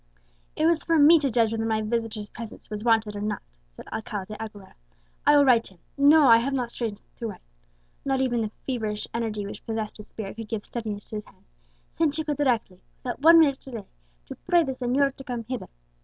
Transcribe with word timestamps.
"It 0.55 0.65
was 0.65 0.81
for 0.83 0.97
me 0.97 1.19
to 1.19 1.29
judge 1.29 1.51
whether 1.51 1.63
my 1.63 1.83
visitor's 1.83 2.27
presence 2.31 2.71
was 2.71 2.83
wanted 2.83 3.15
or 3.15 3.21
not," 3.21 3.43
said 3.75 3.85
Alcala 3.93 4.25
de 4.25 4.33
Aguilera. 4.41 4.73
"I 5.27 5.37
will 5.37 5.45
write 5.45 5.65
to 5.65 5.75
him, 5.75 5.79
no, 5.95 6.27
I 6.27 6.37
have 6.37 6.53
not 6.53 6.71
strength 6.71 7.03
to 7.17 7.27
write" 7.27 7.43
(not 8.03 8.19
even 8.19 8.41
the 8.41 8.49
feverish 8.65 9.07
energy 9.13 9.45
which 9.45 9.63
possessed 9.63 9.97
his 9.97 10.07
spirit 10.07 10.37
could 10.37 10.47
give 10.49 10.65
steadiness 10.65 11.05
to 11.09 11.17
his 11.17 11.25
hand) 11.25 11.45
"send 11.99 12.15
Chico 12.15 12.33
directly, 12.33 12.81
without 13.03 13.21
one 13.21 13.37
minute's 13.37 13.63
delay, 13.63 13.85
to 14.25 14.35
pray 14.37 14.63
the 14.63 14.71
señor 14.71 15.15
to 15.17 15.23
come 15.23 15.43
hither. 15.43 15.67